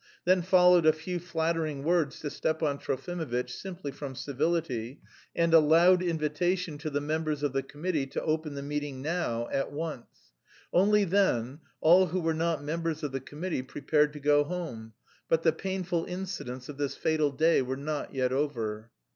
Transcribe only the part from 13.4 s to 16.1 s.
prepared to go home; but the painful